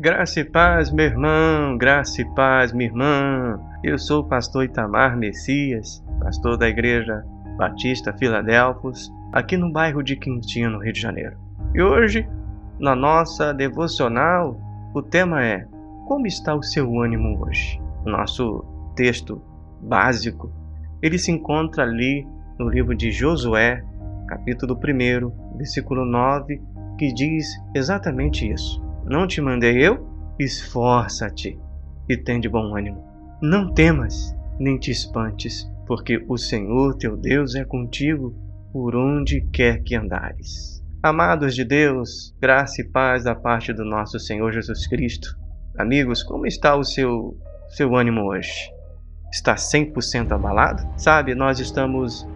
Graça 0.00 0.40
e 0.40 0.44
paz, 0.44 0.90
meu 0.90 1.04
irmão, 1.04 1.76
graça 1.76 2.22
e 2.22 2.24
paz, 2.34 2.72
minha 2.72 2.88
irmã. 2.88 3.60
Eu 3.84 3.98
sou 3.98 4.22
o 4.22 4.24
pastor 4.26 4.64
Itamar 4.64 5.14
Messias, 5.14 6.02
pastor 6.20 6.56
da 6.56 6.66
Igreja 6.70 7.22
Batista 7.58 8.10
Filadelfos, 8.14 9.12
aqui 9.30 9.58
no 9.58 9.70
bairro 9.70 10.02
de 10.02 10.16
Quintino, 10.16 10.78
Rio 10.78 10.94
de 10.94 11.00
Janeiro. 11.02 11.36
E 11.74 11.82
hoje, 11.82 12.26
na 12.78 12.96
nossa 12.96 13.52
devocional, 13.52 14.58
o 14.94 15.02
tema 15.02 15.44
é 15.44 15.66
Como 16.08 16.26
está 16.26 16.54
o 16.54 16.62
seu 16.62 16.98
ânimo 16.98 17.38
hoje? 17.44 17.78
Nosso 18.06 18.64
texto 18.96 19.42
básico, 19.82 20.50
ele 21.02 21.18
se 21.18 21.30
encontra 21.30 21.82
ali 21.82 22.26
no 22.58 22.70
livro 22.70 22.94
de 22.94 23.12
Josué, 23.12 23.84
capítulo 24.28 24.74
1, 24.82 25.58
versículo 25.58 26.06
9, 26.06 26.58
que 26.96 27.12
diz 27.12 27.46
exatamente 27.74 28.50
isso. 28.50 28.88
Não 29.04 29.26
te 29.26 29.40
mandei 29.40 29.78
eu? 29.78 30.06
Esforça-te 30.38 31.58
e 32.08 32.16
tem 32.16 32.40
de 32.40 32.48
bom 32.48 32.76
ânimo. 32.76 33.04
Não 33.42 33.72
temas, 33.72 34.34
nem 34.58 34.78
te 34.78 34.90
espantes, 34.90 35.70
porque 35.86 36.24
o 36.28 36.36
Senhor 36.36 36.94
teu 36.96 37.16
Deus 37.16 37.54
é 37.54 37.64
contigo 37.64 38.34
por 38.72 38.94
onde 38.94 39.40
quer 39.52 39.82
que 39.82 39.96
andares. 39.96 40.80
Amados 41.02 41.54
de 41.54 41.64
Deus, 41.64 42.36
graça 42.40 42.82
e 42.82 42.84
paz 42.84 43.24
da 43.24 43.34
parte 43.34 43.72
do 43.72 43.84
nosso 43.84 44.18
Senhor 44.18 44.52
Jesus 44.52 44.86
Cristo. 44.86 45.34
Amigos, 45.78 46.22
como 46.22 46.46
está 46.46 46.76
o 46.76 46.84
seu 46.84 47.36
seu 47.70 47.96
ânimo 47.96 48.22
hoje? 48.22 48.70
Está 49.32 49.54
100% 49.54 50.32
abalado? 50.32 50.86
Sabe, 50.96 51.34
nós 51.34 51.58
estamos 51.58 52.28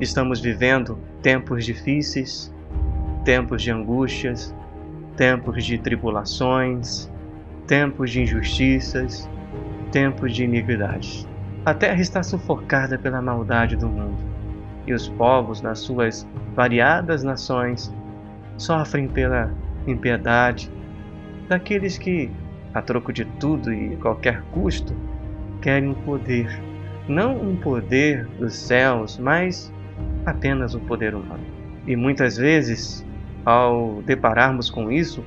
estamos 0.00 0.40
vivendo 0.40 0.98
tempos 1.22 1.64
difíceis, 1.64 2.52
tempos 3.24 3.62
de 3.62 3.70
angústias, 3.70 4.54
tempos 5.16 5.64
de 5.64 5.78
tribulações, 5.78 7.10
tempos 7.66 8.10
de 8.10 8.22
injustiças, 8.22 9.28
tempos 9.90 10.34
de 10.34 10.44
iniquidades. 10.44 11.26
A 11.64 11.72
terra 11.72 12.00
está 12.00 12.22
sufocada 12.22 12.98
pela 12.98 13.22
maldade 13.22 13.76
do 13.76 13.88
mundo, 13.88 14.18
e 14.86 14.92
os 14.92 15.08
povos 15.08 15.62
nas 15.62 15.78
suas 15.78 16.26
variadas 16.54 17.22
nações 17.22 17.92
sofrem 18.58 19.08
pela 19.08 19.52
impiedade 19.86 20.70
daqueles 21.48 21.96
que, 21.96 22.30
a 22.72 22.82
troco 22.82 23.12
de 23.12 23.24
tudo 23.24 23.72
e 23.72 23.96
qualquer 23.96 24.42
custo, 24.52 24.94
querem 25.62 25.90
o 25.90 25.94
poder, 25.94 26.60
não 27.08 27.40
um 27.40 27.56
poder 27.56 28.26
dos 28.38 28.54
céus, 28.54 29.18
mas 29.18 29.72
apenas 30.26 30.74
o 30.74 30.80
poder 30.80 31.14
humano. 31.14 31.44
E 31.86 31.96
muitas 31.96 32.36
vezes 32.36 33.04
ao 33.44 34.02
depararmos 34.02 34.70
com 34.70 34.90
isso, 34.90 35.24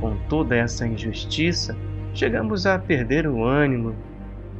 com 0.00 0.16
toda 0.28 0.56
essa 0.56 0.86
injustiça, 0.86 1.76
chegamos 2.14 2.66
a 2.66 2.78
perder 2.78 3.26
o 3.26 3.44
ânimo 3.44 3.94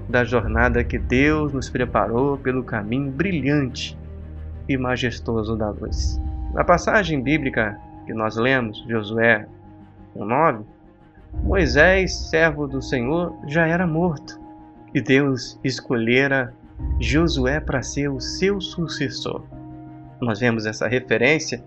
da 0.08 0.24
jornada 0.24 0.82
que 0.82 0.98
Deus 0.98 1.52
nos 1.52 1.69
preparou 1.69 2.38
pelo 2.38 2.64
caminho 2.64 3.10
brilhante 3.10 3.96
e 4.69 4.76
majestoso 4.76 5.56
da 5.56 5.70
luz. 5.70 6.20
Na 6.54 6.64
passagem 6.64 7.22
bíblica 7.22 7.78
que 8.06 8.14
nós 8.14 8.36
lemos, 8.36 8.84
Josué 8.88 9.46
1:9, 10.16 10.64
Moisés, 11.42 12.14
servo 12.30 12.66
do 12.66 12.80
Senhor, 12.80 13.36
já 13.46 13.66
era 13.66 13.86
morto, 13.86 14.41
e 14.94 15.00
Deus 15.00 15.60
escolhera 15.62 16.54
Josué 16.98 17.60
para 17.60 17.82
ser 17.82 18.08
o 18.08 18.20
seu 18.20 18.60
sucessor. 18.60 19.42
Nós 20.20 20.41
vemos 20.41 20.64
essa 20.64 20.88
referência 20.88 21.62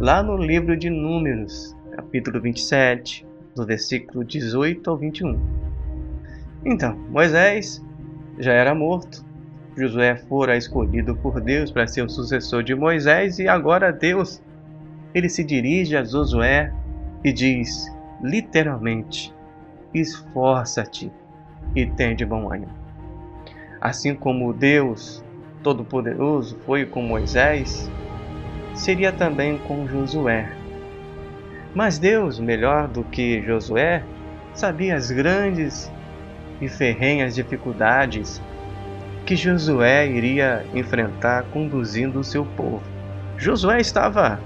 lá 0.00 0.22
no 0.22 0.36
livro 0.36 0.76
de 0.76 0.90
Números, 0.90 1.74
capítulo 1.92 2.40
27, 2.40 3.26
do 3.54 3.64
versículo 3.64 4.24
18 4.24 4.90
ao 4.90 4.96
21. 4.96 5.40
Então, 6.64 6.96
Moisés 7.10 7.84
já 8.38 8.52
era 8.52 8.74
morto, 8.74 9.24
Josué 9.76 10.16
fora 10.16 10.56
escolhido 10.56 11.16
por 11.16 11.40
Deus 11.40 11.70
para 11.70 11.86
ser 11.86 12.02
o 12.02 12.08
sucessor 12.08 12.62
de 12.62 12.74
Moisés 12.74 13.38
e 13.38 13.48
agora 13.48 13.92
Deus 13.92 14.40
ele 15.12 15.28
se 15.28 15.44
dirige 15.44 15.96
a 15.96 16.04
Josué 16.04 16.72
e 17.22 17.32
diz, 17.32 17.90
literalmente, 18.22 19.34
esforça-te 19.92 21.10
e 21.74 21.86
tem 21.86 22.14
de 22.14 22.24
bom 22.24 22.52
ânimo. 22.52 22.72
Assim 23.80 24.14
como 24.14 24.52
Deus 24.52 25.24
Todo-Poderoso 25.62 26.58
foi 26.66 26.84
com 26.84 27.02
Moisés, 27.02 27.90
seria 28.84 29.10
também 29.10 29.56
com 29.66 29.88
Josué. 29.88 30.52
Mas 31.74 31.98
Deus, 31.98 32.38
melhor 32.38 32.86
do 32.86 33.02
que 33.02 33.40
Josué, 33.40 34.02
sabia 34.52 34.94
as 34.94 35.10
grandes 35.10 35.90
e 36.60 36.68
ferrenhas 36.68 37.34
dificuldades 37.34 38.42
que 39.24 39.36
Josué 39.36 40.06
iria 40.06 40.66
enfrentar 40.74 41.44
conduzindo 41.44 42.20
o 42.20 42.24
seu 42.24 42.44
povo. 42.44 42.82
Josué 43.38 43.80
estava 43.80 44.38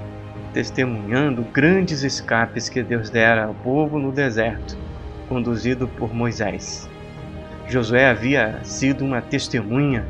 testemunhando 0.55 1.43
grandes 1.43 2.05
escapes 2.05 2.69
que 2.69 2.81
Deus 2.81 3.11
dera 3.11 3.47
ao 3.47 3.55
povo 3.55 3.99
no 3.99 4.13
deserto, 4.13 4.79
conduzido 5.29 5.89
por 5.89 6.15
Moisés. 6.15 6.89
Josué 7.67 8.09
havia 8.09 8.61
sido 8.63 9.05
uma 9.05 9.21
testemunha 9.21 10.07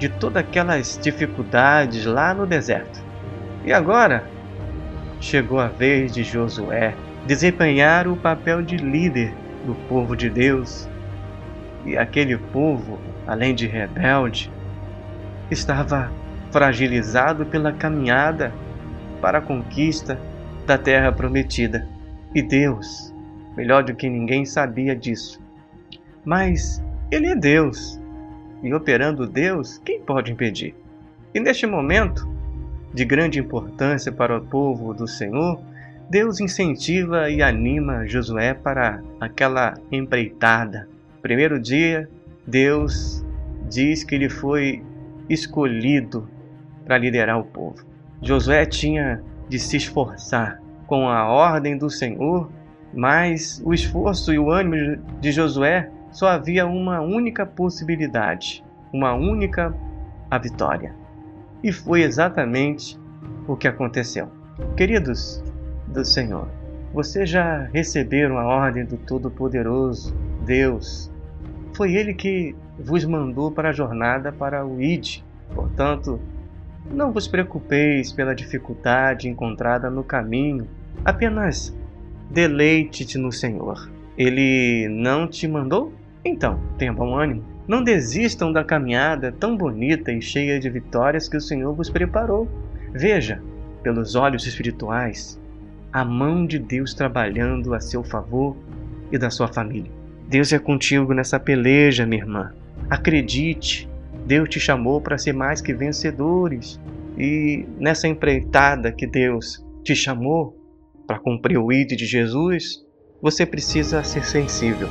de 0.00 0.08
todas 0.08 0.42
aquelas 0.42 0.98
dificuldades 1.00 2.04
lá 2.04 2.34
no 2.34 2.44
deserto. 2.44 3.01
E 3.64 3.72
agora 3.72 4.26
chegou 5.20 5.60
a 5.60 5.68
vez 5.68 6.12
de 6.12 6.24
Josué 6.24 6.94
desempenhar 7.26 8.08
o 8.08 8.16
papel 8.16 8.62
de 8.62 8.76
líder 8.76 9.32
do 9.64 9.74
povo 9.88 10.16
de 10.16 10.28
Deus. 10.28 10.88
E 11.86 11.96
aquele 11.96 12.36
povo, 12.36 12.98
além 13.26 13.54
de 13.54 13.66
rebelde, 13.66 14.50
estava 15.50 16.10
fragilizado 16.50 17.46
pela 17.46 17.72
caminhada 17.72 18.52
para 19.20 19.38
a 19.38 19.42
conquista 19.42 20.18
da 20.66 20.76
terra 20.76 21.12
prometida. 21.12 21.86
E 22.34 22.42
Deus, 22.42 23.14
melhor 23.56 23.84
do 23.84 23.94
que 23.94 24.08
ninguém, 24.08 24.44
sabia 24.44 24.96
disso. 24.96 25.40
Mas 26.24 26.82
Ele 27.10 27.28
é 27.28 27.34
Deus. 27.36 28.00
E 28.62 28.72
operando 28.74 29.26
Deus, 29.26 29.78
quem 29.84 30.00
pode 30.00 30.32
impedir? 30.32 30.74
E 31.34 31.40
neste 31.40 31.66
momento, 31.66 32.28
de 32.92 33.04
grande 33.04 33.38
importância 33.38 34.12
para 34.12 34.38
o 34.38 34.42
povo 34.42 34.92
do 34.92 35.06
Senhor, 35.06 35.60
Deus 36.10 36.40
incentiva 36.40 37.30
e 37.30 37.42
anima 37.42 38.06
Josué 38.06 38.52
para 38.52 39.02
aquela 39.20 39.74
empreitada. 39.90 40.88
Primeiro 41.22 41.58
dia, 41.58 42.08
Deus 42.46 43.24
diz 43.68 44.04
que 44.04 44.14
ele 44.14 44.28
foi 44.28 44.82
escolhido 45.28 46.28
para 46.84 46.98
liderar 46.98 47.38
o 47.38 47.44
povo. 47.44 47.84
Josué 48.20 48.66
tinha 48.66 49.22
de 49.48 49.58
se 49.58 49.76
esforçar 49.76 50.60
com 50.86 51.08
a 51.08 51.26
ordem 51.26 51.78
do 51.78 51.88
Senhor, 51.88 52.50
mas 52.92 53.62
o 53.64 53.72
esforço 53.72 54.32
e 54.32 54.38
o 54.38 54.50
ânimo 54.50 55.02
de 55.20 55.32
Josué 55.32 55.88
só 56.10 56.28
havia 56.28 56.66
uma 56.66 57.00
única 57.00 57.46
possibilidade, 57.46 58.62
uma 58.92 59.14
única 59.14 59.74
a 60.30 60.38
vitória. 60.38 60.94
E 61.62 61.70
foi 61.70 62.02
exatamente 62.02 62.98
o 63.46 63.56
que 63.56 63.68
aconteceu. 63.68 64.28
Queridos 64.76 65.42
do 65.86 66.04
Senhor, 66.04 66.48
vocês 66.92 67.30
já 67.30 67.68
receberam 67.72 68.38
a 68.38 68.44
ordem 68.44 68.84
do 68.84 68.96
Todo-Poderoso 68.96 70.14
Deus. 70.44 71.10
Foi 71.74 71.94
Ele 71.94 72.14
que 72.14 72.54
vos 72.78 73.04
mandou 73.04 73.50
para 73.50 73.70
a 73.70 73.72
jornada 73.72 74.32
para 74.32 74.66
o 74.66 74.82
ID. 74.82 75.20
Portanto, 75.54 76.20
não 76.90 77.12
vos 77.12 77.28
preocupeis 77.28 78.12
pela 78.12 78.34
dificuldade 78.34 79.28
encontrada 79.28 79.88
no 79.88 80.02
caminho, 80.02 80.66
apenas 81.04 81.74
deleite-te 82.30 83.18
no 83.18 83.30
Senhor. 83.30 83.88
Ele 84.18 84.88
não 84.88 85.28
te 85.28 85.46
mandou? 85.46 85.92
Então, 86.24 86.60
tenha 86.78 86.92
bom 86.92 87.16
ânimo. 87.16 87.44
Não 87.66 87.82
desistam 87.82 88.52
da 88.52 88.64
caminhada 88.64 89.32
tão 89.32 89.56
bonita 89.56 90.12
e 90.12 90.20
cheia 90.20 90.58
de 90.58 90.68
vitórias 90.68 91.28
que 91.28 91.36
o 91.36 91.40
Senhor 91.40 91.74
vos 91.74 91.90
preparou. 91.90 92.48
Veja, 92.92 93.42
pelos 93.82 94.14
olhos 94.14 94.46
espirituais, 94.46 95.40
a 95.92 96.04
mão 96.04 96.46
de 96.46 96.58
Deus 96.58 96.94
trabalhando 96.94 97.74
a 97.74 97.80
seu 97.80 98.02
favor 98.02 98.56
e 99.10 99.18
da 99.18 99.30
sua 99.30 99.48
família. 99.48 99.90
Deus 100.28 100.52
é 100.52 100.58
contigo 100.58 101.12
nessa 101.12 101.38
peleja, 101.38 102.06
minha 102.06 102.22
irmã. 102.22 102.52
Acredite, 102.88 103.88
Deus 104.26 104.48
te 104.48 104.58
chamou 104.58 105.00
para 105.00 105.18
ser 105.18 105.32
mais 105.32 105.60
que 105.60 105.74
vencedores. 105.74 106.80
E 107.18 107.66
nessa 107.78 108.08
empreitada 108.08 108.92
que 108.92 109.06
Deus 109.06 109.64
te 109.84 109.94
chamou 109.94 110.56
para 111.06 111.18
cumprir 111.18 111.58
o 111.58 111.72
ídolo 111.72 111.96
de 111.96 112.06
Jesus, 112.06 112.84
você 113.20 113.44
precisa 113.44 114.02
ser 114.02 114.24
sensível. 114.24 114.88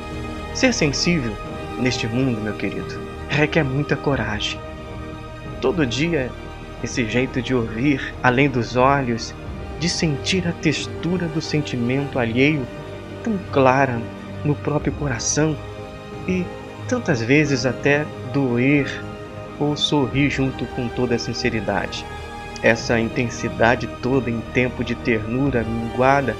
Ser 0.54 0.74
sensível 0.74 1.34
neste 1.78 2.06
mundo, 2.06 2.40
meu 2.40 2.52
querido, 2.52 3.00
requer 3.28 3.64
muita 3.64 3.96
coragem. 3.96 4.60
Todo 5.62 5.86
dia, 5.86 6.30
esse 6.84 7.08
jeito 7.08 7.40
de 7.40 7.54
ouvir 7.54 8.12
além 8.22 8.50
dos 8.50 8.76
olhos, 8.76 9.34
de 9.80 9.88
sentir 9.88 10.46
a 10.46 10.52
textura 10.52 11.26
do 11.26 11.40
sentimento 11.40 12.18
alheio, 12.18 12.66
tão 13.24 13.38
clara 13.50 13.98
no 14.44 14.54
próprio 14.54 14.92
coração 14.92 15.56
e 16.28 16.44
tantas 16.86 17.22
vezes 17.22 17.64
até 17.64 18.04
doer 18.32 19.02
ou 19.58 19.74
sorrir 19.74 20.28
junto 20.28 20.66
com 20.66 20.86
toda 20.88 21.14
a 21.14 21.18
sinceridade. 21.18 22.04
Essa 22.62 23.00
intensidade 23.00 23.86
toda 24.02 24.30
em 24.30 24.40
tempo 24.52 24.84
de 24.84 24.94
ternura 24.94 25.64
minguada, 25.64 26.36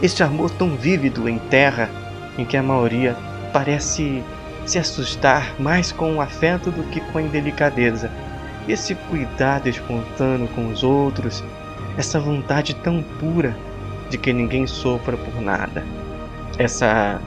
este 0.00 0.22
amor 0.22 0.50
tão 0.52 0.76
vívido 0.76 1.28
em 1.28 1.38
terra 1.38 1.90
em 2.38 2.44
que 2.44 2.56
a 2.56 2.62
maioria 2.62 3.16
parece 3.52 4.22
se 4.66 4.78
assustar 4.78 5.60
mais 5.60 5.90
com 5.90 6.16
o 6.16 6.20
afeto 6.20 6.70
do 6.70 6.82
que 6.84 7.00
com 7.00 7.18
a 7.18 7.22
indelicadeza. 7.22 8.10
Esse 8.68 8.94
cuidado 8.94 9.68
espontâneo 9.68 10.48
com 10.48 10.68
os 10.68 10.82
outros, 10.82 11.42
essa 11.96 12.20
vontade 12.20 12.74
tão 12.76 13.02
pura 13.18 13.56
de 14.08 14.18
que 14.18 14.32
ninguém 14.32 14.66
sofra 14.66 15.16
por 15.16 15.40
nada. 15.40 15.84
Essa 16.58 17.20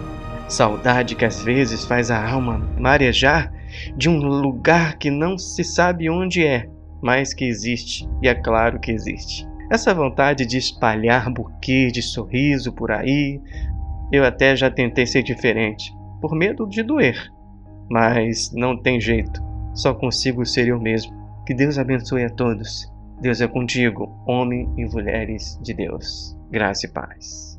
saudade 0.47 1.15
que 1.15 1.25
às 1.25 1.43
vezes 1.43 1.85
faz 1.85 2.11
a 2.11 2.29
alma 2.29 2.59
marejar 2.77 3.51
de 3.97 4.09
um 4.09 4.17
lugar 4.17 4.97
que 4.97 5.09
não 5.09 5.37
se 5.37 5.63
sabe 5.63 6.09
onde 6.09 6.45
é, 6.45 6.69
mas 7.01 7.33
que 7.33 7.45
existe, 7.45 8.07
e 8.21 8.27
é 8.27 8.35
claro 8.35 8.79
que 8.79 8.91
existe. 8.91 9.47
Essa 9.71 9.93
vontade 9.93 10.45
de 10.45 10.57
espalhar 10.57 11.31
buquê 11.31 11.89
de 11.91 12.01
sorriso 12.01 12.71
por 12.71 12.91
aí, 12.91 13.41
eu 14.11 14.23
até 14.23 14.55
já 14.55 14.69
tentei 14.69 15.07
ser 15.07 15.23
diferente, 15.23 15.91
por 16.23 16.33
medo 16.33 16.65
de 16.65 16.81
doer. 16.81 17.29
Mas 17.89 18.49
não 18.53 18.81
tem 18.81 18.99
jeito, 18.99 19.43
só 19.73 19.93
consigo 19.93 20.45
ser 20.45 20.69
eu 20.69 20.79
mesmo. 20.79 21.13
Que 21.45 21.53
Deus 21.53 21.77
abençoe 21.77 22.23
a 22.23 22.29
todos. 22.29 22.89
Deus 23.19 23.41
é 23.41 23.47
contigo, 23.47 24.09
homem 24.25 24.73
e 24.77 24.85
mulheres 24.85 25.59
de 25.61 25.73
Deus. 25.73 26.33
Graça 26.49 26.85
e 26.85 26.89
paz. 26.89 27.52